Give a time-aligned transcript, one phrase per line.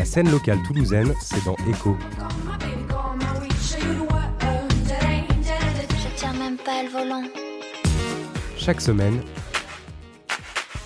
[0.00, 1.94] La scène locale toulousaine, c'est dans Echo.
[5.90, 7.22] Je tiens même pas le volant.
[8.56, 9.20] Chaque semaine,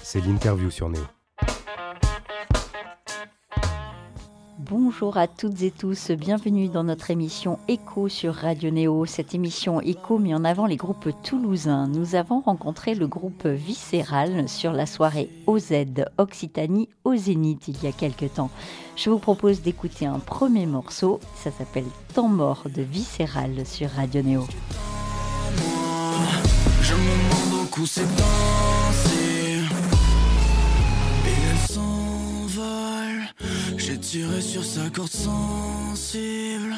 [0.02, 1.04] c'est l'interview sur Néo.
[4.70, 9.04] Bonjour à toutes et tous, bienvenue dans notre émission Echo sur Radio Néo.
[9.04, 11.86] Cette émission Echo met en avant les groupes toulousains.
[11.86, 15.74] Nous avons rencontré le groupe Viscéral sur la soirée OZ
[16.16, 18.50] Occitanie au Zénith il y a quelques temps.
[18.96, 24.22] Je vous propose d'écouter un premier morceau, ça s'appelle Temps mort de Viscéral sur Radio
[24.22, 24.46] Néo.
[26.80, 26.94] Je
[34.04, 36.74] tiré sur sa corde sensible.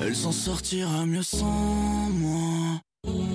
[0.00, 2.80] Elle s'en sortira mieux sans moi.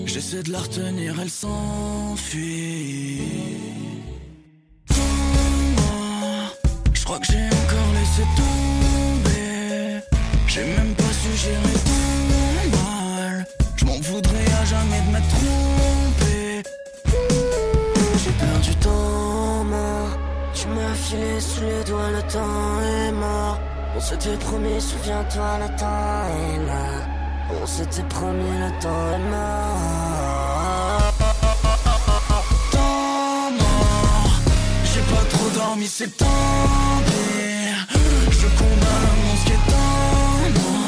[0.06, 3.22] J'essaie de la retenir, elle s'enfuit.
[6.94, 10.02] Je crois que j'ai encore laissé tomber.
[10.48, 13.46] J'ai même pas su gérer ton mal.
[13.76, 16.64] Je m'en voudrais à jamais de m'être trompé
[18.24, 19.07] J'ai perdu temps
[20.68, 23.58] Tu m'as filé sous les doigts, le temps est mort.
[23.96, 27.08] On s'était promis, souviens-toi, le temps est là.
[27.62, 31.14] On s'était promis, le temps est mort.
[32.72, 34.42] Temps mort.
[34.84, 36.26] J'ai pas trop dormi, c'est pis
[38.30, 39.88] Je condamne le monstre qui est en
[40.60, 40.80] moi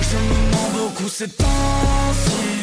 [0.00, 2.59] Je me demande beaucoup ces temps-ci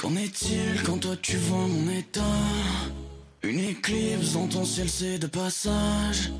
[0.00, 2.20] qu'en est-il quand toi tu vois mon état?
[3.42, 6.32] Une éclipse dans ton ciel c'est de passage.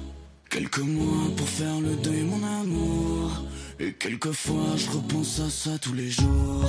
[0.49, 3.45] Quelques mois pour faire le deuil mon amour.
[3.79, 6.65] Et quelquefois je repense à ça tous les jours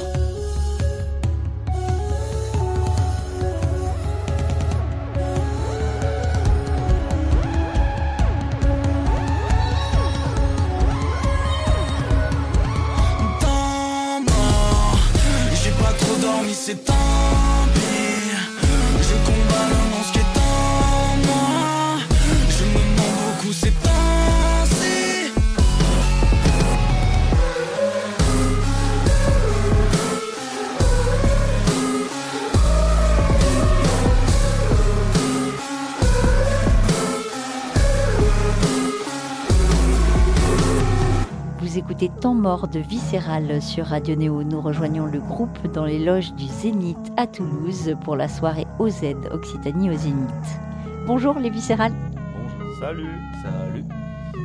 [42.51, 44.43] mort de Viscéral sur Radio Néo.
[44.43, 49.03] Nous rejoignons le groupe dans les loges du Zénith à Toulouse pour la soirée OZ
[49.31, 50.59] Occitanie au Zénith.
[51.07, 51.93] Bonjour les Viscéral.
[52.35, 52.77] Bonjour.
[52.77, 53.07] Salut.
[53.41, 53.85] Salut.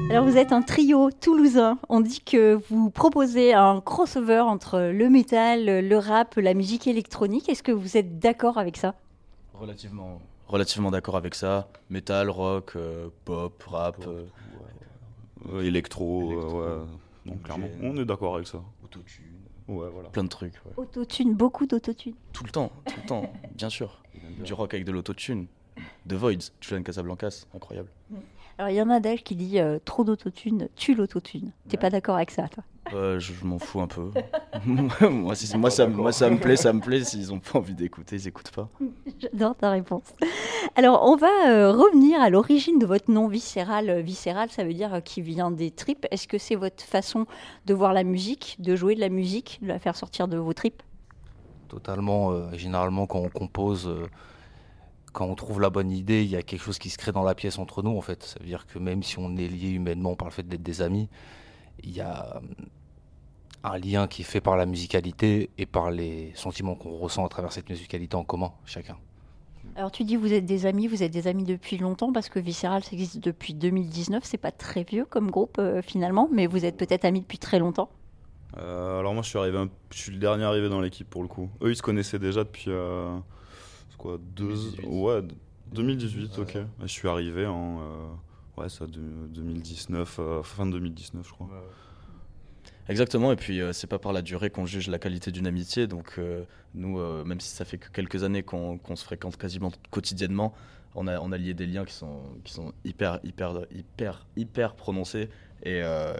[0.08, 1.78] Alors vous êtes un trio toulousain.
[1.88, 7.48] On dit que vous proposez un crossover entre le métal, le rap, la musique électronique.
[7.48, 8.94] Est-ce que vous êtes d'accord avec ça?
[9.52, 11.66] Relativement, relativement d'accord avec ça.
[11.90, 16.60] Metal, rock, euh, pop, rap, euh, électro, Électro.
[16.60, 16.86] euh, ouais.
[17.26, 18.62] Donc, clairement, on est d'accord avec ça.
[18.84, 19.24] autotune,
[19.68, 20.08] Ouais, voilà.
[20.10, 20.54] plein de trucs.
[20.64, 20.72] ouais.
[20.76, 22.14] Autotune, beaucoup d'autotune.
[22.32, 24.02] Tout le temps, tout le temps, bien sûr.
[24.44, 25.46] Du rock avec de l'autotune.
[26.08, 27.88] The Voids, Julian Casablancas, incroyable.
[28.58, 31.52] Alors il y en a d'elle qui dit euh, trop d'autotune tue l'autotune.
[31.68, 32.64] T'es pas d'accord avec ça toi?
[32.94, 34.10] Euh, je je m'en fous un peu.
[35.10, 37.02] moi, si- moi, ça, moi, ça me plaît, ça me plaît.
[37.04, 38.68] S'ils ont pas envie d'écouter, ils écoutent pas.
[39.18, 40.14] J'adore ta réponse.
[40.76, 43.90] Alors, on va euh, revenir à l'origine de votre nom viscéral.
[43.90, 46.06] Euh, Viscéral, ça veut dire euh, qui vient des tripes.
[46.10, 47.26] Est-ce que c'est votre façon
[47.66, 50.52] de voir la musique, de jouer de la musique, de la faire sortir de vos
[50.52, 50.82] tripes?
[51.68, 52.30] Totalement.
[52.30, 54.06] euh, généralement, quand on compose, euh,
[55.12, 57.24] quand on trouve la bonne idée, il y a quelque chose qui se crée dans
[57.24, 58.22] la pièce entre nous, en fait.
[58.22, 60.82] Ça veut dire que même si on est lié humainement par le fait d'être des
[60.82, 61.08] amis,
[61.82, 62.40] il y a
[63.64, 67.28] un lien qui est fait par la musicalité et par les sentiments qu'on ressent à
[67.28, 68.96] travers cette musicalité en commun, chacun.
[69.74, 72.38] Alors, tu dis vous êtes des amis, vous êtes des amis depuis longtemps parce que
[72.38, 74.22] Viscéral, ça existe depuis 2019.
[74.24, 77.58] C'est pas très vieux comme groupe euh, finalement, mais vous êtes peut-être amis depuis très
[77.58, 77.90] longtemps.
[78.58, 81.20] Euh, alors moi, je suis arrivé, un- je suis le dernier arrivé dans l'équipe pour
[81.22, 81.50] le coup.
[81.62, 83.18] Eux, ils se connaissaient déjà depuis euh,
[83.98, 84.86] quoi deux, 2018.
[84.86, 85.22] ouais,
[85.72, 86.58] 2018, ok.
[86.82, 91.48] Je suis arrivé en euh, ouais, ça de- 2019, euh, fin 2019, je crois.
[92.88, 95.86] Exactement, et puis euh, c'est pas par la durée qu'on juge la qualité d'une amitié.
[95.88, 96.44] Donc euh,
[96.74, 100.54] nous, euh, même si ça fait que quelques années qu'on se fréquente quasiment quotidiennement,
[100.94, 104.74] on a, on a lié des liens qui sont, qui sont hyper, hyper, hyper, hyper
[104.76, 105.28] prononcés.
[105.62, 106.14] Et, euh,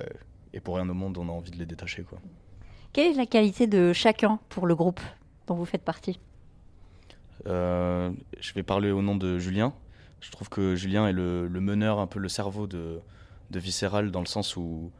[0.52, 2.02] et pour rien au monde, on a envie de les détacher.
[2.02, 2.18] Quoi.
[2.92, 5.00] Quelle est la qualité de chacun pour le groupe
[5.46, 6.18] dont vous faites partie?
[7.44, 9.72] Je vais parler au nom de Julien.
[10.20, 12.98] Je trouve que Julien est le, le meneur, un peu le cerveau de,
[13.50, 14.90] de Viscéral, dans le sens où,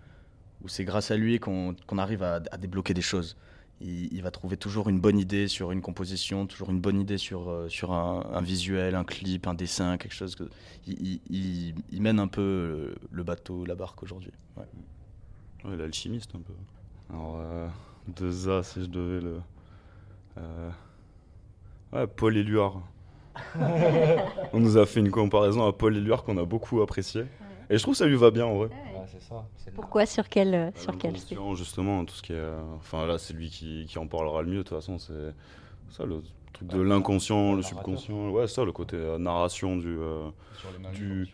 [0.66, 3.36] où c'est grâce à lui qu'on arrive à, à débloquer des choses.
[3.80, 7.18] il, il va trouver toujours une bonne idée sur une composition, toujours une bonne idée
[7.18, 10.34] sur, euh, sur un, un visuel, un clip, un dessin, quelque chose.
[10.34, 10.44] Que,
[10.88, 14.32] il, il- il- il mène un peu le bateau, la barque aujourd'hui.
[14.56, 14.64] Ouais.
[15.64, 16.52] Ouais, l'alchimiste un peu.
[17.10, 17.68] Alors, euh,
[18.08, 19.40] deux A, si je devais le.
[20.38, 20.70] euh,
[21.92, 22.82] Ouais, Paul Éluard.
[24.52, 27.22] On nous a fait une comparaison à Paul Éluard qu'on a beaucoup apprécié.
[27.68, 28.68] Et je trouve que ça lui va bien en vrai.
[29.10, 29.44] C'est ça.
[29.74, 31.14] Pourquoi Sur quel, euh, Bah, sur quel
[31.54, 32.36] justement, tout ce qui est.
[32.36, 34.98] euh, Enfin, là, c'est lui qui, qui en parlera le mieux, de toute façon.
[34.98, 35.34] C'est
[35.90, 36.22] ça, le
[36.52, 38.30] truc de Ouais, l'inconscient, le subconscient.
[38.30, 39.96] Ouais, ça, le côté euh, narration du.
[39.98, 40.30] euh,
[40.92, 41.28] du-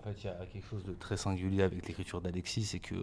[0.00, 2.96] En fait, il y a quelque chose de très singulier avec l'écriture d'Alexis, c'est que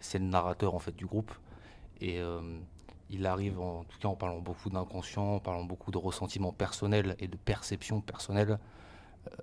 [0.00, 1.32] c'est le narrateur en fait du groupe
[2.00, 2.40] et euh,
[3.10, 7.16] il arrive en tout cas en parlant beaucoup d'inconscient, en parlant beaucoup de ressentiments personnels
[7.20, 8.58] et de perceptions personnelles
[9.28, 9.36] euh,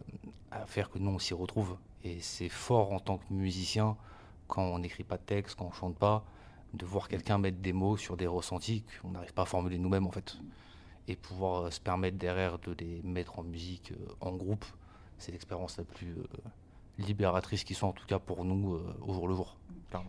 [0.52, 3.98] à faire que nous on s'y retrouve et c'est fort en tant que musicien
[4.48, 6.24] quand on n'écrit pas de texte, quand on chante pas,
[6.74, 10.08] de voir quelqu'un mettre des mots sur des ressentis qu'on n'arrive pas à formuler nous-mêmes
[10.08, 10.38] en fait
[11.08, 14.66] et pouvoir euh, se permettre derrière de les mettre en musique euh, en groupe,
[15.18, 16.24] c'est l'expérience la plus euh,
[16.98, 19.58] libératrice qui soit en tout cas pour nous euh, au jour le jour.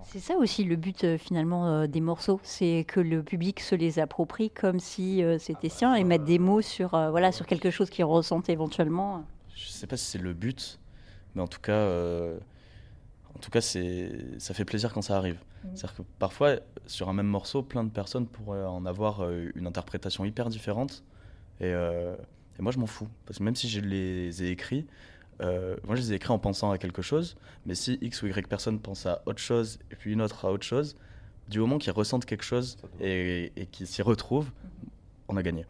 [0.04, 3.76] C'est ça aussi le but euh, finalement euh, des morceaux, c'est que le public se
[3.76, 7.46] les approprie comme si euh, c'était sien et mettre des mots sur, euh, voilà, sur
[7.46, 9.24] quelque chose qu'ils ressentent éventuellement.
[9.54, 10.80] Je sais pas si c'est le but,
[11.34, 12.38] mais en tout cas, euh,
[13.34, 15.38] en tout cas, c'est, ça fait plaisir quand ça arrive.
[15.74, 19.66] C'est-à-dire que parfois, sur un même morceau, plein de personnes pourraient en avoir euh, une
[19.66, 21.04] interprétation hyper différente.
[21.60, 22.14] Et, euh,
[22.58, 23.08] et moi, je m'en fous.
[23.26, 24.86] Parce que même si je les ai écrits,
[25.40, 27.36] euh, moi, je les ai écrits en pensant à quelque chose.
[27.66, 30.52] Mais si X ou Y personne pense à autre chose, et puis une autre à
[30.52, 30.96] autre chose,
[31.48, 34.50] du moment qu'ils ressentent quelque chose et, et qu'ils s'y retrouvent,
[35.28, 35.64] on a gagné.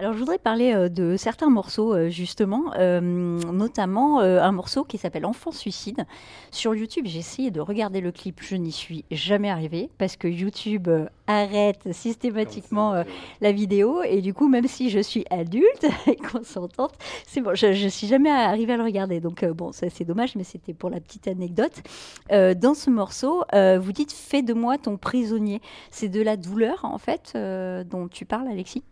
[0.00, 4.82] Alors je voudrais parler euh, de certains morceaux euh, justement, euh, notamment euh, un morceau
[4.82, 6.04] qui s'appelle Enfant suicide.
[6.50, 10.26] Sur YouTube, j'ai essayé de regarder le clip, je n'y suis jamais arrivée parce que
[10.26, 10.88] YouTube
[11.28, 13.04] arrête systématiquement euh,
[13.40, 16.94] la vidéo et du coup même si je suis adulte et consentante,
[17.24, 19.20] c'est bon, je, je suis jamais arrivée à le regarder.
[19.20, 21.82] Donc bon, ça c'est dommage, mais c'était pour la petite anecdote.
[22.30, 25.60] Dans ce morceau, vous dites fais de moi ton prisonnier.
[25.92, 28.82] C'est de la douleur en fait dont tu parles, Alexis?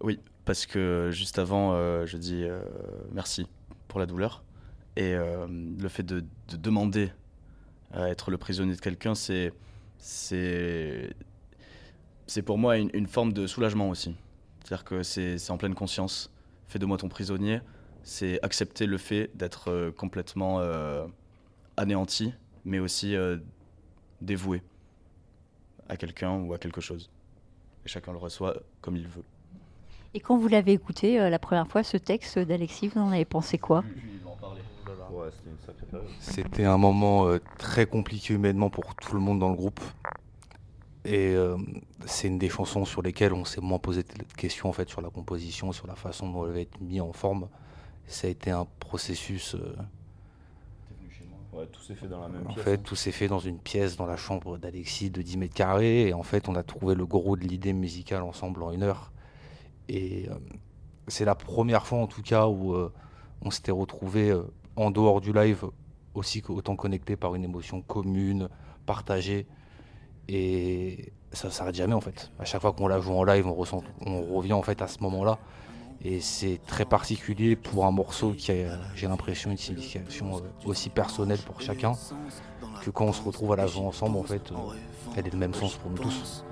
[0.00, 2.60] Oui, parce que juste avant, euh, je dis euh,
[3.12, 3.46] merci
[3.88, 4.44] pour la douleur.
[4.96, 7.12] Et euh, le fait de, de demander
[7.92, 9.52] à être le prisonnier de quelqu'un, c'est,
[12.44, 14.14] pour moi une, forme de soulagement aussi.
[14.62, 16.30] C'est-à-dire que c'est, c'est en pleine conscience.
[16.66, 17.60] Fais de moi ton prisonnier,
[18.02, 20.60] c'est accepter le fait d'être complètement
[21.76, 22.34] anéanti,
[22.64, 23.16] mais aussi
[24.20, 24.62] dévoué
[25.88, 27.10] à quelqu'un ou à quelque chose.
[27.86, 29.24] Et chacun le reçoit comme il veut.
[30.14, 33.24] Et quand vous l'avez écouté euh, la première fois, ce texte d'Alexis, vous en avez
[33.24, 33.84] pensé quoi?
[35.30, 36.08] C'était une sacrée période.
[36.20, 39.80] C'était un moment euh, très compliqué humainement pour tout le monde dans le groupe.
[41.04, 41.56] Et euh,
[42.06, 45.00] c'est une des chansons sur lesquelles on s'est moins posé de questions en fait sur
[45.00, 47.48] la composition, sur la façon dont elle va être mise en forme.
[48.06, 49.54] Ça a été un processus.
[49.54, 49.74] euh,
[51.52, 52.64] Ouais, tout s'est fait dans la même En pièce.
[52.64, 56.08] fait, tout s'est fait dans une pièce dans la chambre d'Alexis de 10 mètres carrés.
[56.08, 59.10] Et en fait, on a trouvé le gros de l'idée musicale ensemble en une heure.
[59.88, 60.34] Et euh,
[61.06, 62.92] c'est la première fois, en tout cas, où euh,
[63.42, 64.34] on s'était retrouvé
[64.76, 65.64] en dehors du live,
[66.14, 68.48] aussi autant connecté par une émotion commune,
[68.86, 69.46] partagée.
[70.28, 72.30] Et ça s'arrête jamais, en fait.
[72.38, 73.64] À chaque fois qu'on la joue en live, on,
[74.06, 75.38] on revient en fait à ce moment-là.
[76.04, 80.90] Et c'est très particulier pour un morceau qui a, j'ai l'impression, une signification euh, aussi
[80.90, 81.92] personnelle pour chacun
[82.84, 84.54] que quand on se retrouve à la jouer ensemble, en fait, euh,
[85.16, 86.44] elle est le même sens pour nous tous.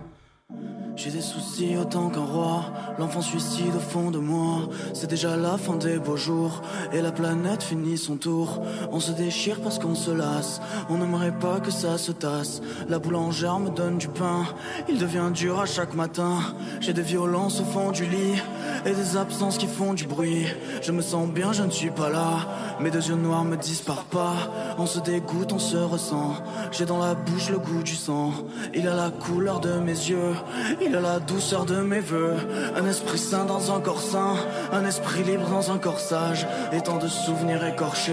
[0.97, 4.71] J'ai des soucis autant qu'un roi, l'enfant suicide au fond de moi.
[4.95, 8.63] C'est déjà la fin des beaux jours, et la planète finit son tour.
[8.91, 12.63] On se déchire parce qu'on se lasse, on n'aimerait pas que ça se tasse.
[12.89, 14.47] La boulangère me donne du pain,
[14.89, 16.39] il devient dur à chaque matin.
[16.81, 18.41] J'ai des violences au fond du lit,
[18.85, 20.47] et des absences qui font du bruit.
[20.83, 22.47] Je me sens bien, je ne suis pas là,
[22.81, 24.35] mes deux yeux noirs me disparent pas.
[24.79, 26.35] On se dégoûte, on se ressent.
[26.73, 28.33] J'ai dans la bouche le goût du sang,
[28.75, 30.35] il a la couleur de mes yeux.
[30.81, 32.35] Il a la douceur de mes voeux,
[32.77, 34.35] un esprit sain dans un corps sain,
[34.73, 38.13] un esprit libre dans un corps sage, et tant de souvenirs écorchés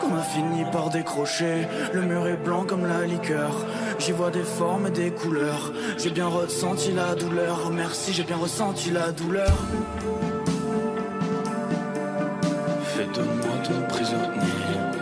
[0.00, 1.66] qu'on a fini par décrocher.
[1.92, 3.52] Le mur est blanc comme la liqueur,
[3.98, 5.72] j'y vois des formes et des couleurs.
[5.98, 9.52] J'ai bien ressenti la douleur, merci, j'ai bien ressenti la douleur.
[13.14, 14.93] Fais de moi ton prisonnier.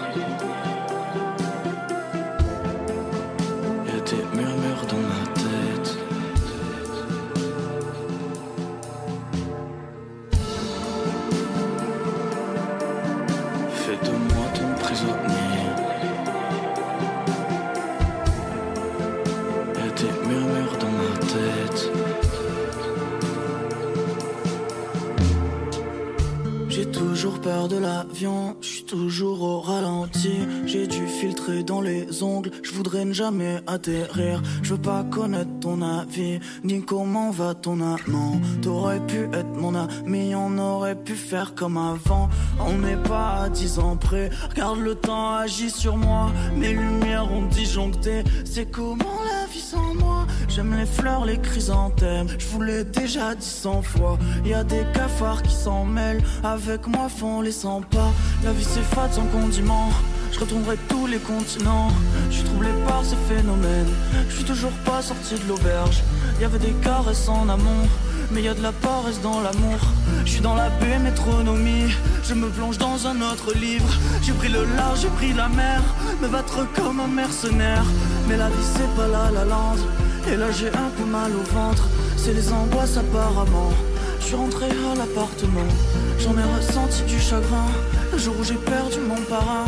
[27.68, 30.32] De l'avion, je suis toujours au ralenti.
[30.66, 34.42] J'ai dû filtrer dans les ongles, je voudrais ne jamais atterrir.
[34.62, 38.40] Je veux pas connaître ton avis, ni comment va ton amant.
[38.62, 42.28] T'aurais pu être mon ami, on aurait pu faire comme avant.
[42.60, 46.32] On n'est pas à 10 ans près, regarde le temps agit sur moi.
[46.56, 49.41] Mes lumières ont disjoncté, c'est comment la.
[50.54, 54.18] J'aime les fleurs, les chrysanthèmes, je vous l'ai déjà dit cent fois.
[54.44, 58.12] Y a des cafards qui s'en mêlent, avec moi font les 100 pas.
[58.44, 59.88] La vie c'est fade sans condiment,
[60.30, 61.88] je retournerai tous les continents.
[62.28, 63.86] Je suis troublé par ce phénomène,
[64.28, 66.02] je suis toujours pas sorti de l'auberge.
[66.38, 67.88] Y avait des caresses en amont,
[68.30, 69.80] mais y a de la paresse dans l'amour.
[70.26, 71.94] Je suis dans la baie métronomie,
[72.24, 73.88] je me plonge dans un autre livre.
[74.22, 75.80] J'ai pris le large, j'ai pris la mer,
[76.20, 77.84] me battre comme un mercenaire.
[78.28, 79.76] Mais la vie c'est pas la la land,
[80.30, 81.88] et là j'ai un peu mal au ventre.
[82.16, 83.72] C'est les angoisses apparemment.
[84.20, 85.68] Je suis rentré à l'appartement,
[86.18, 87.66] j'en ai ressenti du chagrin.
[88.12, 89.64] Le jour où j'ai perdu mon parrain.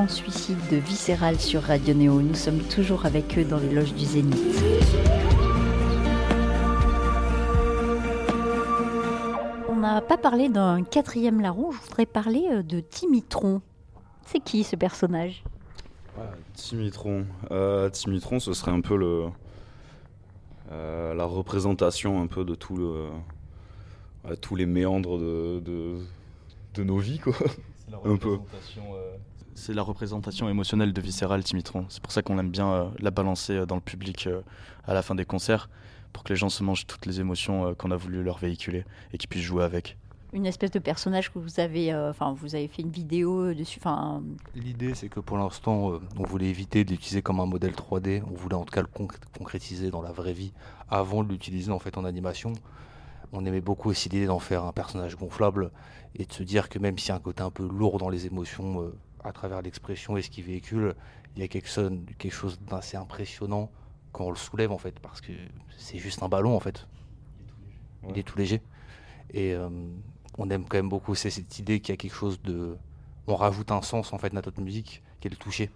[0.00, 2.22] Écoutez Enfant Suicide de Viscéral sur Radio Néo.
[2.22, 4.36] Nous sommes toujours avec eux dans les loges du Zénith.
[9.68, 13.62] On n'a pas parlé d'un quatrième larron, je voudrais parler euh, de Timitron.
[14.26, 15.42] C'est qui ce personnage?
[16.54, 17.26] Timitron.
[17.50, 19.26] Euh, Timitron, ce serait un peu le,
[20.70, 23.08] euh, la représentation un peu de tout le,
[24.40, 25.96] tous les méandres de, de,
[26.74, 27.34] de nos vies, quoi.
[28.20, 28.38] Peu.
[29.54, 31.84] C'est la représentation émotionnelle de Viscéral Timitron.
[31.88, 34.40] C'est pour ça qu'on aime bien euh, la balancer euh, dans le public euh,
[34.86, 35.68] à la fin des concerts,
[36.12, 38.84] pour que les gens se mangent toutes les émotions euh, qu'on a voulu leur véhiculer
[39.12, 39.98] et qu'ils puissent jouer avec.
[40.32, 43.80] Une espèce de personnage que vous avez, euh, enfin vous avez fait une vidéo dessus,
[43.82, 44.22] enfin
[44.54, 48.22] L'idée, c'est que pour l'instant, euh, on voulait éviter de l'utiliser comme un modèle 3D.
[48.30, 50.52] On voulait en tout cas le concr- concrétiser dans la vraie vie
[50.88, 52.52] avant de l'utiliser en fait en animation.
[53.32, 55.70] On aimait beaucoup aussi l'idée d'en faire un personnage gonflable
[56.16, 58.08] et de se dire que même s'il y a un côté un peu lourd dans
[58.08, 60.94] les émotions euh, à travers l'expression et ce qu'il véhicule,
[61.36, 63.70] il y a quelque chose, quelque chose d'assez impressionnant
[64.12, 65.32] quand on le soulève en fait, parce que
[65.78, 66.86] c'est juste un ballon en fait.
[68.08, 68.62] Il est tout léger.
[69.32, 69.68] Et euh,
[70.38, 72.76] on aime quand même beaucoup cette idée qu'il y a quelque chose de.
[73.26, 75.70] On rajoute un sens en fait à notre musique, qui est le toucher.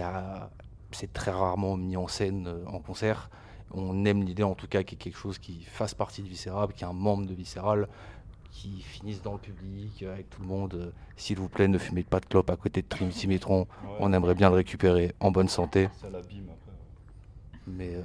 [0.00, 0.50] A.
[0.90, 3.30] C'est très rarement mis en scène euh, en concert.
[3.72, 6.28] On aime l'idée en tout cas qu'il y ait quelque chose qui fasse partie de
[6.28, 7.88] Viscéral, qu'il y ait un membre de Viscéral
[8.50, 10.74] qui finisse dans le public euh, avec tout le monde.
[10.74, 13.66] euh, S'il vous plaît, ne fumez pas de clope à côté de Trinity Metron.
[14.00, 15.88] On aimerait bien le récupérer en bonne santé.
[16.00, 16.72] Ça l'abîme après.
[17.66, 18.02] Mais euh,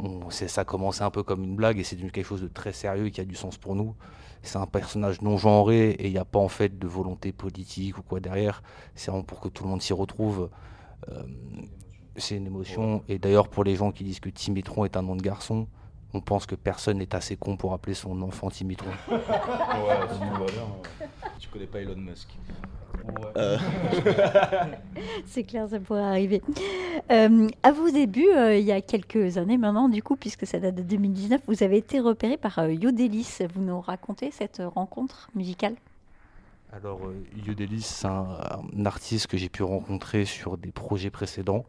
[0.00, 2.72] on- ça a commencé un peu comme une blague et c'est quelque chose de très
[2.72, 3.94] sérieux et qui a du sens pour nous.
[4.42, 7.98] C'est un personnage non genré et il n'y a pas en fait de volonté politique
[7.98, 8.62] ou quoi derrière.
[8.94, 10.50] C'est vraiment pour que tout le monde s'y retrouve.
[11.08, 11.22] Euh,
[12.18, 13.02] c'est une émotion.
[13.08, 15.66] Et d'ailleurs, pour les gens qui disent que Timitron est un nom de garçon,
[16.14, 18.90] on pense que personne n'est assez con pour appeler son enfant Timitron.
[19.08, 20.56] Ouais, ouais.
[21.38, 22.28] Tu connais pas Elon Musk
[25.26, 26.42] C'est clair, ça pourrait arriver.
[27.10, 30.58] Euh, à vos débuts, euh, il y a quelques années maintenant, du coup, puisque ça
[30.58, 33.38] date de 2019, vous avez été repéré par euh, Yodelis.
[33.54, 35.74] Vous nous racontez cette euh, rencontre musicale?
[36.72, 37.14] Alors, euh,
[37.46, 38.38] Yodelis, c'est un,
[38.76, 41.64] un artiste que j'ai pu rencontrer sur des projets précédents.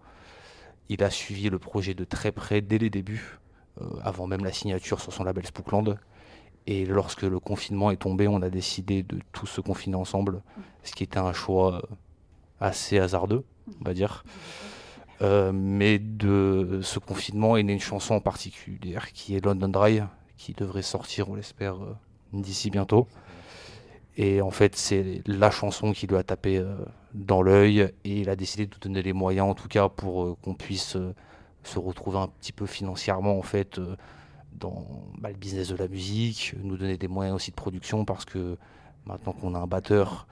[0.89, 3.39] Il a suivi le projet de très près dès les débuts,
[3.81, 5.97] euh, avant même la signature sur son label Spookland.
[6.65, 10.41] Et lorsque le confinement est tombé, on a décidé de tous se confiner ensemble,
[10.83, 11.81] ce qui était un choix euh,
[12.59, 13.43] assez hasardeux,
[13.81, 14.23] on va dire.
[15.21, 20.01] Euh, mais de ce confinement est née une chanson en particulier qui est London Dry,
[20.37, 21.77] qui devrait sortir, on l'espère,
[22.33, 23.07] d'ici bientôt.
[24.17, 26.75] Et en fait, c'est la chanson qui lui a tapé euh,
[27.13, 30.35] dans l'œil et il a décidé de donner les moyens, en tout cas, pour euh,
[30.41, 31.13] qu'on puisse euh,
[31.63, 33.79] se retrouver un petit peu financièrement, en fait,
[34.53, 34.87] dans
[35.19, 38.57] bah, le business de la musique, nous donner des moyens aussi de production parce que
[39.05, 40.27] maintenant qu'on a un batteur,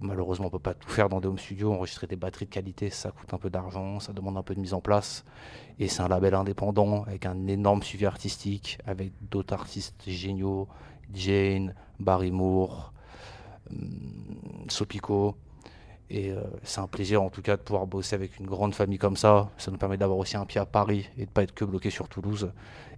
[0.00, 1.72] malheureusement, on peut pas tout faire dans des home studios.
[1.72, 4.60] Enregistrer des batteries de qualité, ça coûte un peu d'argent, ça demande un peu de
[4.60, 5.24] mise en place.
[5.78, 10.66] Et c'est un label indépendant avec un énorme suivi artistique, avec d'autres artistes géniaux,
[11.14, 12.97] Jane, Barry Moore, hum,
[14.68, 15.34] Sopico.
[16.10, 18.98] Et euh, c'est un plaisir en tout cas de pouvoir bosser avec une grande famille
[18.98, 19.50] comme ça.
[19.58, 21.90] Ça nous permet d'avoir aussi un pied à Paris et de pas être que bloqué
[21.90, 22.50] sur Toulouse.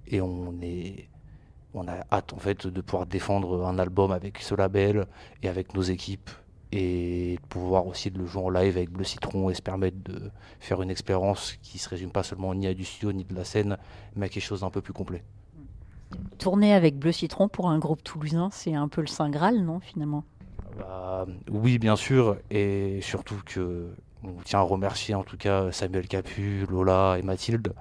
[0.07, 1.09] Et on est,
[1.75, 5.07] on a hâte en fait de pouvoir défendre un album avec ce label
[5.43, 6.31] et avec nos équipes
[6.73, 10.31] et pouvoir aussi de le jouer en live avec Bleu Citron et se permettre de
[10.61, 13.45] faire une expérience qui se résume pas seulement ni à du studio ni de la
[13.45, 13.77] scène,
[14.15, 15.25] mais à quelque chose d'un peu plus complet.
[16.39, 19.81] Tourner avec Bleu Citron pour un groupe toulousain, c'est un peu le Saint Graal, non,
[19.81, 20.25] finalement?
[20.81, 23.91] Bah, Oui, bien sûr, et surtout que
[24.23, 27.73] on tient à remercier en tout cas Samuel Capu, Lola et Mathilde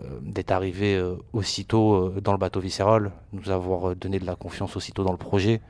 [0.00, 4.34] euh, d'être arrivés euh, aussitôt euh, dans le bateau viscéral, nous avoir donné de la
[4.34, 5.60] confiance aussitôt dans le projet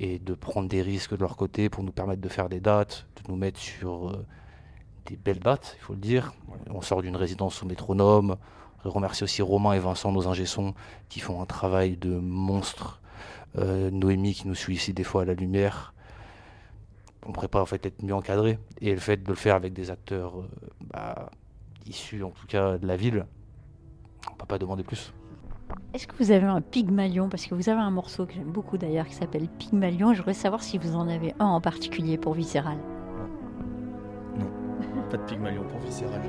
[0.00, 3.06] et de prendre des risques de leur côté pour nous permettre de faire des dates,
[3.16, 4.16] de nous mettre sur
[5.06, 6.32] des belles dates, il faut le dire.
[6.70, 8.36] On sort d'une résidence au métronome.
[8.84, 10.74] Je remercie aussi Romain et Vincent, nos ingessons,
[11.08, 13.00] qui font un travail de monstre.
[13.56, 15.94] Noémie qui nous suit ici des fois à la lumière
[17.26, 18.58] on pourrait pas en fait être mieux encadré.
[18.80, 20.48] Et le fait de le faire avec des acteurs euh,
[20.92, 21.30] bah,
[21.86, 23.26] issus en tout cas de la ville,
[24.30, 25.12] on peut pas demander plus.
[25.92, 27.28] Est-ce que vous avez un Pygmalion?
[27.28, 30.12] Parce que vous avez un morceau que j'aime beaucoup d'ailleurs qui s'appelle Pygmalion.
[30.12, 32.76] Je voudrais savoir si vous en avez un en particulier pour Viscéral.
[34.38, 34.46] Non,
[35.10, 36.20] pas de Pygmalion pour Viscéral.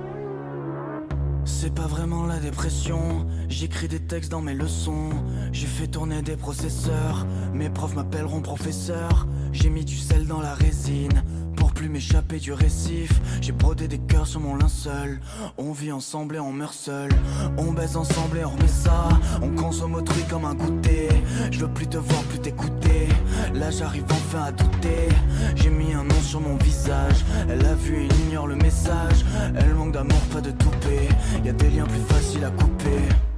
[1.45, 5.09] C'est pas vraiment la dépression, j'écris des textes dans mes leçons,
[5.51, 10.53] j'ai fait tourner des processeurs, mes profs m'appelleront professeur, j'ai mis du sel dans la
[10.55, 11.23] résine
[11.55, 13.09] pour plus m'échapper du récif.
[13.41, 15.19] J'ai brodé des cœurs sur mon linceul.
[15.57, 17.09] On vit ensemble et on meurt seul.
[17.57, 19.07] On baise ensemble et on remet ça.
[19.41, 21.09] On consomme autrui comme un goûter.
[21.51, 23.07] Je veux plus te voir, plus t'écouter.
[23.53, 25.09] Là j'arrive enfin à douter.
[25.55, 27.25] J'ai mis un nom sur mon visage.
[27.49, 28.07] Elle a vu et
[28.43, 29.23] le message.
[29.55, 31.07] Elle manque d'amour, pas de toupet.
[31.45, 33.34] Y a des liens plus faciles à couper.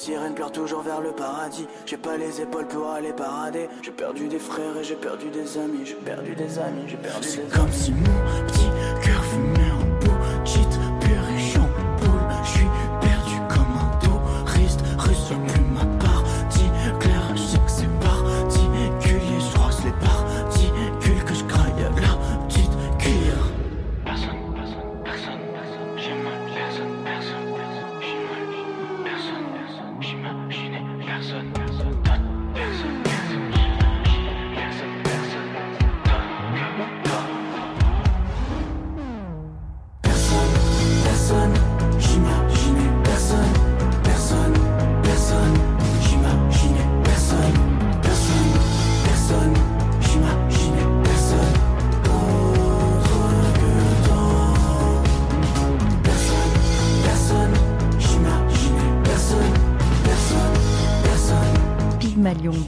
[0.00, 1.66] Sirènes pleurent toujours vers le paradis.
[1.84, 3.68] J'ai pas les épaules pour aller parader.
[3.82, 5.84] J'ai perdu des frères et j'ai perdu des amis.
[5.84, 7.48] J'ai perdu des amis, j'ai perdu des amis.
[7.48, 8.69] C'est comme si mon petit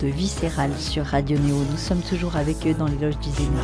[0.03, 1.55] de Viscéral sur Radio Néo.
[1.71, 3.61] Nous sommes toujours avec eux dans les loges du Zénith.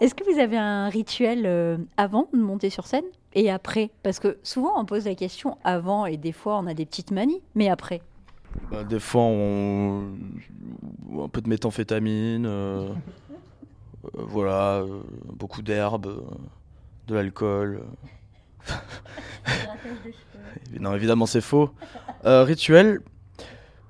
[0.00, 3.04] Est-ce que vous avez un rituel euh, avant de monter sur scène
[3.34, 3.90] et après?
[4.04, 7.10] Parce que souvent on pose la question avant et des fois on a des petites
[7.10, 8.00] manies, mais après.
[8.70, 10.12] Bah, des fois, on...
[11.24, 12.94] un peu de méthamphétamine, euh, euh,
[14.14, 14.84] voilà,
[15.32, 16.22] beaucoup d'herbes,
[17.08, 17.82] de l'alcool.
[20.80, 21.70] non, évidemment, c'est faux.
[22.24, 23.00] Euh, rituel,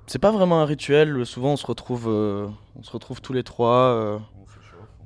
[0.05, 1.25] c'est pas vraiment un rituel.
[1.25, 4.19] Souvent, on se retrouve, euh, on se retrouve tous les trois, euh,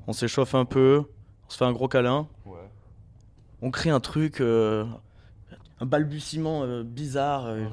[0.07, 1.03] on s'échauffe un peu,
[1.47, 2.27] on se fait un gros câlin,
[3.62, 4.86] on crée un truc, euh,
[5.79, 7.65] un balbutiement euh, bizarre, euh,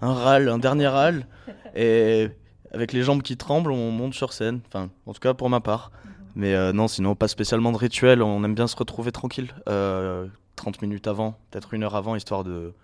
[0.00, 1.26] un râle, un dernier râle,
[1.74, 2.28] et
[2.72, 4.60] avec les jambes qui tremblent, on monte sur scène.
[4.68, 5.90] Enfin, en tout cas pour ma part.
[6.34, 8.22] Mais euh, non, sinon pas spécialement de rituel.
[8.22, 12.44] On aime bien se retrouver tranquille, euh, 30 minutes avant, peut-être une heure avant, histoire
[12.44, 12.74] de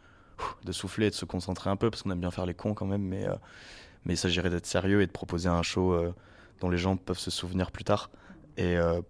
[0.65, 2.75] de souffler et de se concentrer un peu, parce qu'on aime bien faire les cons
[2.75, 3.03] quand même.
[3.03, 3.35] Mais euh,
[4.05, 6.13] mais il s'agirait d'être sérieux et de proposer un show euh,
[6.61, 8.11] dont les gens peuvent se souvenir plus tard
[8.57, 9.01] et, euh,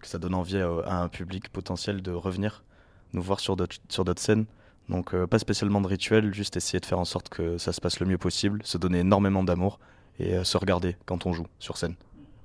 [0.00, 2.64] que ça donne envie à, un public potentiel de revenir
[3.12, 3.78] nous voir sur d'autres
[4.16, 4.46] scènes.
[4.88, 8.00] Donc pas spécialement de rituel, juste essayer de faire en sorte que ça se passe
[8.00, 9.78] le mieux possible, se donner énormément d'amour
[10.18, 11.94] et se regarder quand on joue sur scène.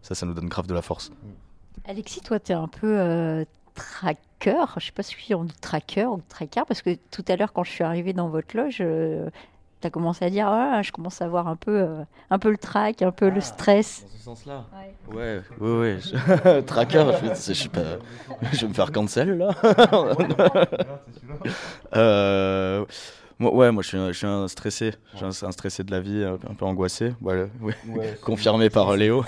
[0.03, 1.11] Ça, ça nous donne grave de la force.
[1.85, 3.43] Alexis, toi tu es un peu
[3.77, 7.53] tracker, je sais pas si on dit tracker ou tracker, parce que tout à l'heure
[7.53, 9.29] quand je suis arrivée dans votre loge, euh,
[9.81, 12.49] tu as commencé à dire ah, je commence à avoir un peu, euh, un peu
[12.49, 14.03] le trac, un peu le stress.
[14.03, 14.65] Dans ce sens-là
[15.13, 15.97] Ouais, ouais, ouais.
[16.01, 16.59] Je...
[16.61, 17.81] Tracker, je, je sais pas.
[18.51, 19.55] Je vais me faire cancel là.
[21.95, 22.83] Euh,
[23.39, 24.93] moi, ouais, moi je suis un, je suis un stressé.
[25.13, 27.13] Je suis un, un stressé de la vie, un, un peu angoissé.
[27.21, 27.73] Voilà, ouais.
[28.21, 29.23] Confirmé par Léo.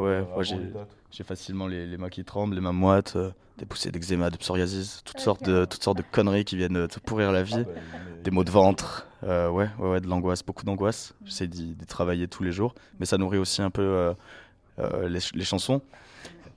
[0.00, 3.90] Ouais, moi, j'ai- facilement les, les mains qui tremblent, les mains moites, euh, des poussées
[3.90, 7.32] d'eczéma, de psoriasis, toutes, sortes de, toutes sortes de conneries qui viennent euh, te pourrir
[7.32, 7.54] la vie.
[8.22, 11.14] Des maux de ventre, euh, ouais, ouais, ouais, de l'angoisse, beaucoup d'angoisse.
[11.24, 14.12] J'essaie d'y travailler tous les jours, mais ça nourrit aussi un peu euh,
[14.78, 15.80] euh, les, ch- les chansons.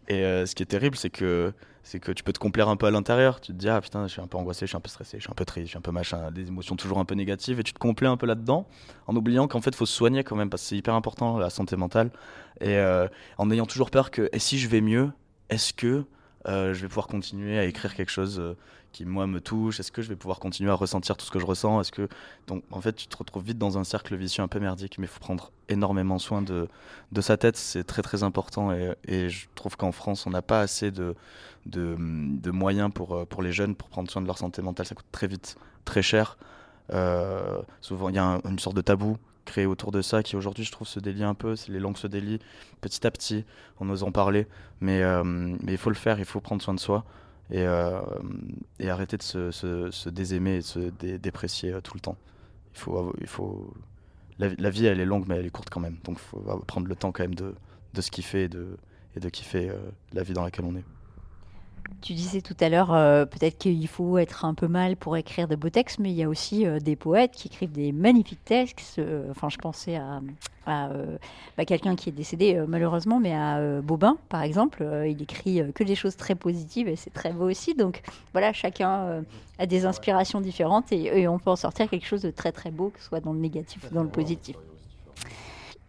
[0.10, 2.76] Et euh, ce qui est terrible, c'est que, c'est que tu peux te complaire un
[2.76, 3.42] peu à l'intérieur.
[3.42, 5.18] Tu te dis, ah putain, je suis un peu angoissé, je suis un peu stressé,
[5.18, 7.15] je suis un peu triste, je suis un peu machin, des émotions toujours un peu
[7.15, 8.68] négatives, et tu te complais un peu là-dedans,
[9.08, 11.38] en oubliant qu'en fait, il faut se soigner quand même, parce que c'est hyper important,
[11.38, 12.12] la santé mentale.
[12.62, 15.12] Et euh, en ayant toujours peur que, et si je vais mieux,
[15.50, 16.06] est-ce que
[16.48, 18.56] euh, je vais pouvoir continuer à écrire quelque chose euh,
[18.91, 21.39] qui, moi, me touche Est-ce que je vais pouvoir continuer à ressentir tout ce que
[21.39, 21.82] je ressens?
[21.82, 22.08] Est-ce que...
[22.47, 25.06] Donc, en fait, tu te retrouves vite dans un cercle vicieux un peu merdique, mais
[25.06, 26.67] il faut prendre énormément soin de,
[27.12, 28.71] de sa tête, c'est très très important.
[28.71, 31.15] Et, je trouve qu'en France, on n'a pas assez de,
[31.65, 31.95] de,
[32.52, 34.86] moyens pour, euh, pour les jeunes pour prendre soin de leur santé mentale.
[34.86, 36.38] Ça coûte très vite, très cher.
[36.91, 40.36] Euh, souvent, il y a un- une sorte de tabou créé autour de ça qui
[40.36, 41.56] aujourd'hui, je trouve, se délie un peu.
[41.67, 42.39] Les langues se délient
[42.82, 43.45] petit à petit.
[43.80, 44.47] En parler,
[44.82, 46.19] mais, euh, mais il faut le faire.
[46.19, 47.04] Il faut prendre soin de soi
[47.51, 48.01] et, euh,
[48.79, 52.17] et arrêter de se, désaimer et de se dé- déprécier euh, tout le temps.
[52.73, 53.73] Il faut, il faut
[54.39, 55.97] la, vie, elle est longue, mais elle est courte quand même.
[56.03, 57.55] Donc, il faut prendre le temps quand même de,
[57.93, 58.77] de se kiffer et de,
[59.15, 59.77] et de kiffer euh,
[60.13, 60.85] la vie dans laquelle on est.
[62.02, 65.47] Tu disais tout à l'heure, euh, peut-être qu'il faut être un peu mal pour écrire
[65.49, 68.43] de beaux textes, mais il y a aussi euh, des poètes qui écrivent des magnifiques
[68.45, 68.99] textes.
[68.99, 70.21] euh, Enfin, je pensais à,
[70.65, 70.89] à,
[71.58, 74.86] bah, quelqu'un qui est décédé malheureusement, mais à Bobin, par exemple.
[75.08, 77.75] Il écrit que des choses très positives et c'est très beau aussi.
[77.75, 79.23] Donc voilà, chacun
[79.58, 82.71] a des inspirations différentes et, et on peut en sortir quelque chose de très très
[82.71, 84.56] beau, que ce soit dans le négatif ou dans le positif.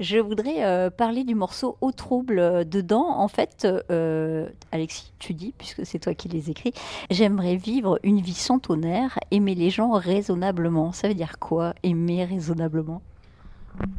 [0.00, 3.06] Je voudrais euh, parler du morceau Au trouble euh, dedans.
[3.06, 6.72] En fait, euh, Alexis, tu dis, puisque c'est toi qui les écris,
[7.10, 10.92] j'aimerais vivre une vie sans tonnerre, aimer les gens raisonnablement.
[10.92, 13.02] Ça veut dire quoi, aimer raisonnablement?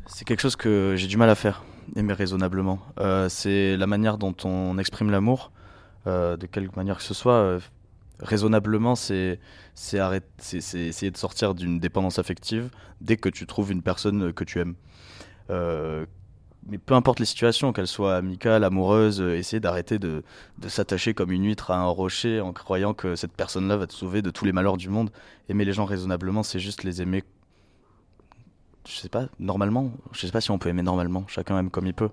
[0.08, 1.64] C'est quelque chose que j'ai du mal à faire,
[1.96, 2.80] aimer raisonnablement.
[3.30, 5.52] C'est la manière dont on exprime l'amour,
[6.06, 7.60] de quelque manière que ce soit.
[8.20, 9.40] raisonnablement, c'est
[9.76, 14.76] essayer de sortir d'une dépendance affective dès que tu trouves une personne que tu aimes.
[15.50, 16.06] Euh,
[16.68, 20.24] mais peu importe les situations, qu'elles soient amicales, amoureuses, euh, essayer d'arrêter de,
[20.60, 23.94] de s'attacher comme une huître à un rocher en croyant que cette personne-là va te
[23.94, 25.10] sauver de tous les malheurs du monde.
[25.50, 27.24] Aimer les gens raisonnablement, c'est juste les aimer
[28.88, 31.86] je sais pas, normalement, je sais pas si on peut aimer normalement, chacun aime comme
[31.86, 32.10] il peut.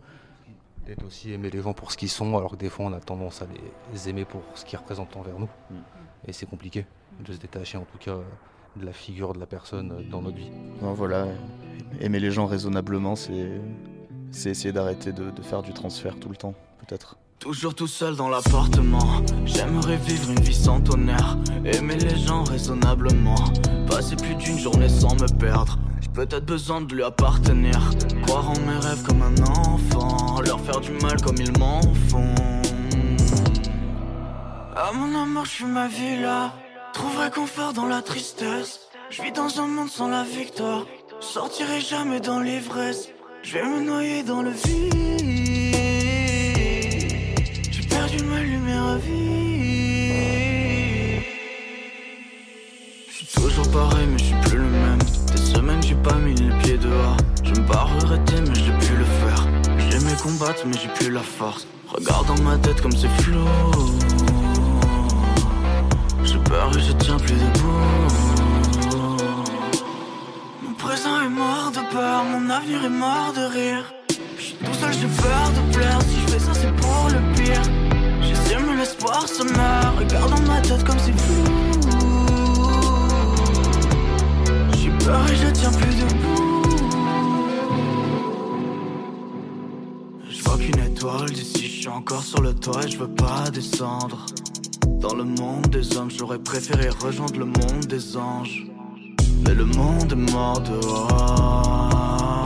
[0.85, 3.01] Peut-être aussi aimer les gens pour ce qu'ils sont, alors que des fois on a
[3.01, 3.47] tendance à
[3.93, 5.49] les aimer pour ce qu'ils représentent envers nous.
[5.71, 5.77] Mm.
[6.27, 6.87] Et c'est compliqué
[7.25, 8.19] de se détacher en tout cas
[8.79, 10.51] de la figure de la personne euh, dans notre vie.
[10.81, 11.27] Bon, voilà,
[12.01, 13.61] aimer les gens raisonnablement, c'est
[14.31, 16.55] c'est essayer d'arrêter de, de faire du transfert tout le temps,
[16.87, 17.17] peut-être.
[17.38, 19.23] Toujours tout seul dans l'appartement.
[19.47, 21.38] J'aimerais vivre une vie sans tonnerre.
[21.64, 23.37] Aimer les gens raisonnablement.
[23.87, 25.79] Passer plus d'une journée sans me perdre.
[26.01, 27.79] J'ai peut-être besoin de lui appartenir.
[28.27, 30.41] Croire en mes rêves comme un enfant.
[30.41, 32.35] Leur faire du mal comme ils m'en font.
[34.77, 36.53] Ah mon amour, je suis ma vie là.
[36.98, 38.80] Trouverai confort dans la tristesse.
[39.08, 40.84] Je vis dans un monde sans la victoire.
[41.20, 43.11] Sortirai jamais dans l'ivresse.
[43.44, 44.94] Je vais me noyer dans le vide.
[47.70, 49.30] J'ai perdu ma lumière à vie.
[53.08, 54.98] Je suis toujours pareil, mais je suis plus le même.
[55.30, 57.16] Des semaines, j'ai pas mis les pieds dehors.
[57.44, 59.46] Je me barre regretter, mais j'ai pu le faire.
[59.88, 61.68] J'aimais combattre, mais j'ai plus la force.
[61.87, 63.46] Regarde dans ma tête comme c'est flou.
[66.31, 67.73] J'ai peur et je tiens plus debout.
[70.62, 73.95] Mon présent est mort de peur, mon avenir est mort de rire.
[74.37, 75.99] Je suis tout seul, j'ai peur de plaire.
[76.03, 77.62] Si je fais ça, c'est pour le pire.
[78.67, 79.99] Mais l'espoir se meurt.
[79.99, 81.45] Regarde ma tête comme c'est flou.
[84.77, 86.62] J'ai peur et je tiens plus debout.
[90.29, 93.51] Je vois qu'une étoile d'ici, je suis encore sur le toit et je veux pas
[93.53, 94.27] descendre.
[95.00, 98.66] Dans le monde des hommes, j'aurais préféré rejoindre le monde des anges.
[99.46, 102.44] Mais le monde est mort dehors.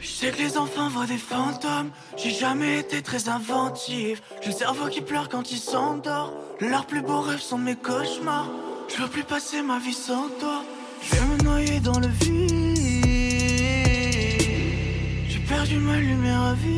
[0.00, 1.90] Je sais que les enfants voient des fantômes.
[2.16, 4.22] J'ai jamais été très inventif.
[4.40, 6.32] J'ai le cerveau qui pleure quand il s'endort.
[6.60, 8.48] Leurs plus beaux rêves sont mes cauchemars.
[8.88, 10.64] Je veux plus passer ma vie sans toi.
[11.02, 12.27] Je vais me noyer dans le vide.
[15.58, 16.72] Perdu ma lumière à vie.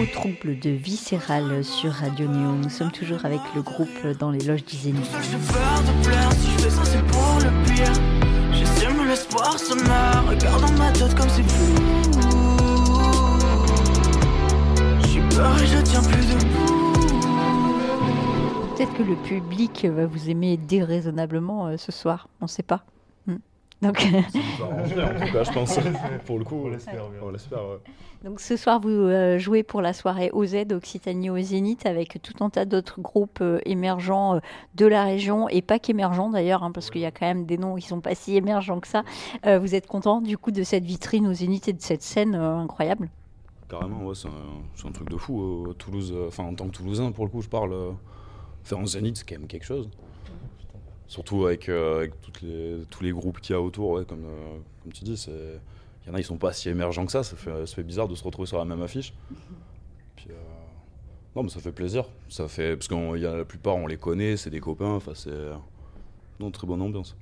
[0.00, 2.52] au trouble de Viscéral sur Radio Néo.
[2.52, 5.10] Nous sommes toujours avec le groupe dans les loges du Zénith.
[5.20, 7.92] J'ai peur de plaire, si je fais ça c'est pour le pire.
[8.52, 11.74] J'estime l'espoir se meurt, regarde dans ma tête comme c'est fou.
[15.08, 16.92] J'ai peur et je tiens plus debout.
[18.76, 22.84] Peut-être que le public va vous aimer déraisonnablement euh, ce soir, on ne sait pas.
[23.82, 24.22] Donc, en
[25.26, 25.78] tout cas, je pense.
[26.26, 27.04] Pour le coup, on l'espère.
[27.22, 27.76] On l'espère, ouais.
[28.24, 32.42] donc ce soir, vous euh, jouez pour la soirée OZ Occitanie au Zénith avec tout
[32.42, 34.40] un tas d'autres groupes euh, émergents euh,
[34.76, 37.58] de la région et pas qu'émergents d'ailleurs, hein, parce qu'il y a quand même des
[37.58, 39.04] noms qui sont pas si émergents que ça.
[39.44, 42.34] Euh, vous êtes content du coup de cette vitrine au Zénith et de cette scène
[42.34, 43.10] euh, incroyable?
[43.68, 44.28] Carrément, ouais, c'est
[44.86, 45.66] un, truc de fou.
[45.68, 47.72] euh, Toulouse, euh, enfin, en tant que Toulousain, pour le coup, je parle.
[47.72, 47.90] euh,
[48.62, 49.88] faire un Zénith, c'est quand même quelque chose.
[51.08, 54.24] Surtout avec, euh, avec toutes les, tous les groupes qu'il y a autour, ouais, comme,
[54.24, 55.24] euh, comme tu dis.
[55.28, 57.22] Il y en a, ils sont pas si émergents que ça.
[57.22, 59.12] Ça fait, ça fait bizarre de se retrouver sur la même affiche.
[60.16, 60.34] Puis, euh,
[61.34, 62.06] non, mais ça fait plaisir.
[62.28, 64.94] Ça fait, parce que la plupart, on les connaît, c'est des copains.
[64.94, 65.30] Enfin, c'est.
[66.38, 67.16] Non, très bonne ambiance.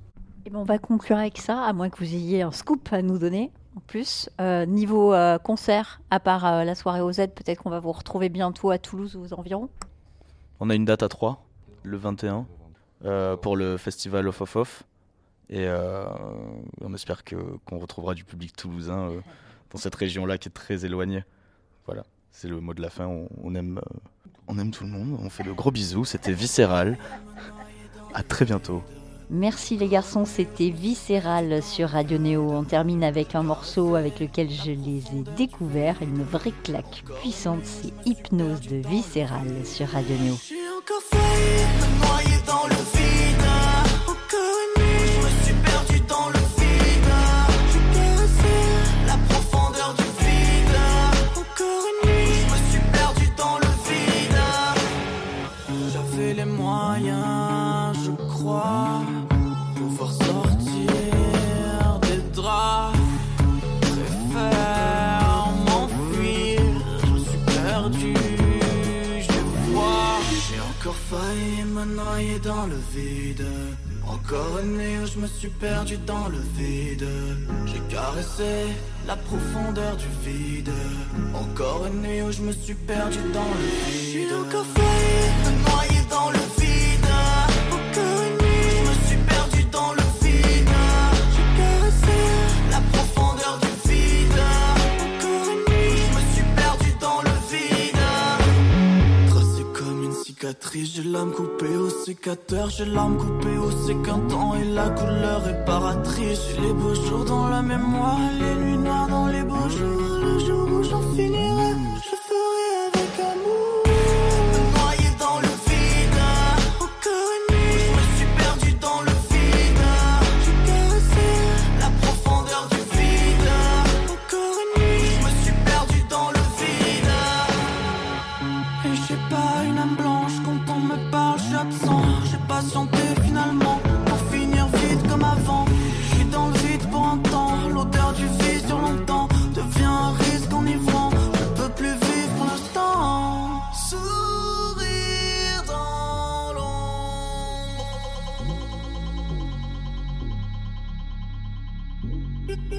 [0.46, 3.00] Et ben, on va conclure avec ça, à moins que vous ayez un scoop à
[3.00, 3.50] nous donner.
[3.76, 7.80] En plus, Euh, niveau euh, concert, à part euh, la soirée OZ, peut-être qu'on va
[7.80, 9.68] vous retrouver bientôt à Toulouse ou aux environs.
[10.60, 11.44] On a une date à 3,
[11.82, 12.42] le 21, euh,
[13.42, 14.84] pour le festival Off Off Off.
[15.50, 16.06] Et euh,
[16.80, 19.20] on espère que, qu'on retrouvera du public toulousain euh,
[19.70, 21.24] dans cette région-là qui est très éloignée.
[21.86, 23.06] Voilà, c'est le mot de la fin.
[23.06, 23.98] On, on aime, euh,
[24.48, 25.18] on aime tout le monde.
[25.22, 26.04] On fait de gros bisous.
[26.04, 26.98] C'était viscéral.
[28.14, 28.82] À très bientôt.
[29.30, 32.50] Merci les garçons, c'était Viscéral sur Radio Néo.
[32.52, 37.64] On termine avec un morceau avec lequel je les ai découverts, une vraie claque puissante,
[37.64, 40.34] c'est Hypnose de Viscéral sur Radio Néo.
[72.44, 73.44] Dans le vide.
[74.07, 77.09] Encore une nuit où je me suis perdu dans le vide.
[77.66, 78.66] J'ai caressé
[79.07, 80.70] la profondeur du vide.
[81.35, 83.66] Encore une nuit où je me suis perdu dans le
[84.00, 84.29] vide.
[86.11, 86.63] Dans le vide.
[100.54, 106.40] Cicatrice, j'ai l'âme coupée au sécateur, j'ai l'âme coupée au séquentant et la couleur réparatrice.
[106.50, 110.53] J'ai les beaux jours dans la mémoire, les nuits noires dans les beaux jours.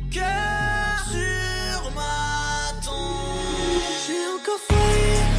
[0.09, 3.81] Cœur sur ma tombe.
[4.07, 5.34] J'ai encore failli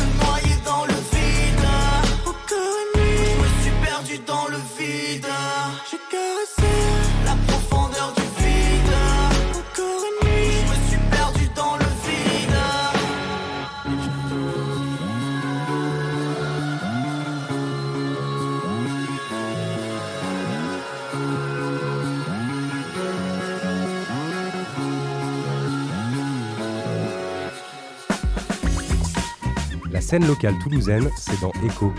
[30.06, 31.92] scène locale toulousaine, c'est dans Echo.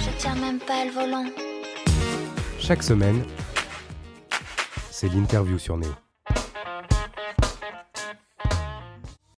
[0.00, 1.24] Je tiens même pas le volant.
[2.58, 3.24] Chaque semaine,
[4.90, 5.92] c'est l'interview sur Néo.